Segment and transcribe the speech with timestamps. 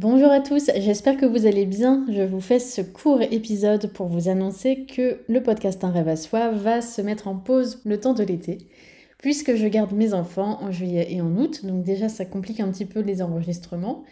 [0.00, 2.06] Bonjour à tous, j'espère que vous allez bien.
[2.08, 6.14] Je vous fais ce court épisode pour vous annoncer que le podcast Un rêve à
[6.14, 8.58] soi va se mettre en pause le temps de l'été,
[9.18, 12.70] puisque je garde mes enfants en juillet et en août, donc déjà ça complique un
[12.70, 14.04] petit peu les enregistrements.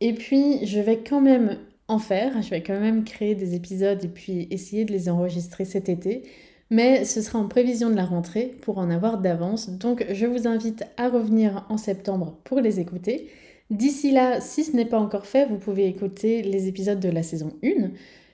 [0.00, 4.04] Et puis je vais quand même en faire, je vais quand même créer des épisodes
[4.04, 6.24] et puis essayer de les enregistrer cet été,
[6.68, 10.48] mais ce sera en prévision de la rentrée pour en avoir d'avance, donc je vous
[10.48, 13.28] invite à revenir en septembre pour les écouter.
[13.70, 17.22] D'ici là, si ce n'est pas encore fait, vous pouvez écouter les épisodes de la
[17.22, 17.90] saison 1.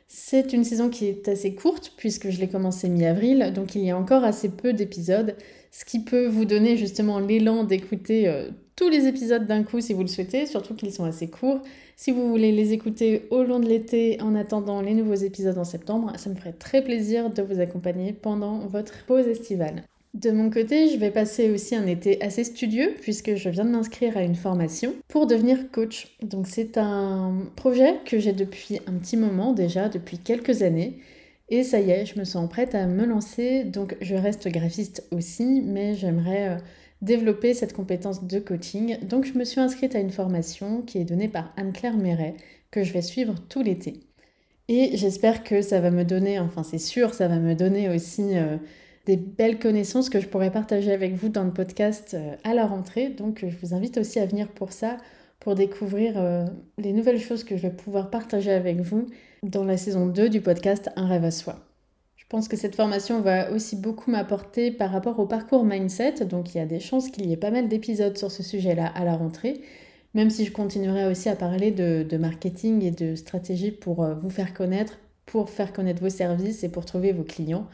[0.06, 3.90] C'est une saison qui est assez courte puisque je l'ai commencé mi-avril, donc il y
[3.90, 5.36] a encore assez peu d'épisodes,
[5.72, 9.92] ce qui peut vous donner justement l'élan d'écouter euh, tous les épisodes d'un coup si
[9.92, 11.62] vous le souhaitez, surtout qu'ils sont assez courts.
[11.96, 15.64] Si vous voulez les écouter au long de l'été en attendant les nouveaux épisodes en
[15.64, 19.84] septembre, ça me ferait très plaisir de vous accompagner pendant votre pause estivale.
[20.14, 23.70] De mon côté, je vais passer aussi un été assez studieux puisque je viens de
[23.70, 26.16] m'inscrire à une formation pour devenir coach.
[26.22, 31.00] Donc c'est un projet que j'ai depuis un petit moment déjà, depuis quelques années.
[31.48, 33.64] Et ça y est, je me sens prête à me lancer.
[33.64, 36.56] Donc je reste graphiste aussi, mais j'aimerais euh,
[37.02, 39.04] développer cette compétence de coaching.
[39.04, 42.36] Donc je me suis inscrite à une formation qui est donnée par Anne-Claire Méret
[42.70, 43.98] que je vais suivre tout l'été.
[44.68, 48.36] Et j'espère que ça va me donner, enfin c'est sûr, ça va me donner aussi...
[48.38, 48.58] Euh,
[49.06, 52.66] des belles connaissances que je pourrais partager avec vous dans le podcast euh, à la
[52.66, 53.10] rentrée.
[53.10, 54.96] Donc je vous invite aussi à venir pour ça,
[55.40, 56.46] pour découvrir euh,
[56.78, 59.06] les nouvelles choses que je vais pouvoir partager avec vous
[59.42, 61.56] dans la saison 2 du podcast Un rêve à soi.
[62.16, 66.54] Je pense que cette formation va aussi beaucoup m'apporter par rapport au parcours mindset, donc
[66.54, 69.04] il y a des chances qu'il y ait pas mal d'épisodes sur ce sujet-là à
[69.04, 69.60] la rentrée,
[70.14, 74.30] même si je continuerai aussi à parler de, marketing et de stratégie pour euh, vous
[74.30, 77.68] faire connaître, pour faire connaître vos services et pour trouver vos clients.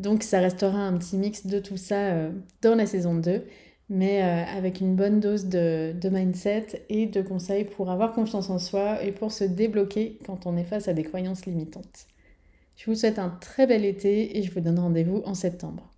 [0.00, 3.44] Donc ça restera un petit mix de tout ça euh, dans la saison 2,
[3.90, 8.48] mais euh, avec une bonne dose de, de, mindset et de conseils pour avoir confiance
[8.48, 12.06] en soi et pour se débloquer quand on est face à des croyances limitantes.
[12.76, 15.89] Je vous souhaite un très bel été et je vous donne rendez-vous en septembre.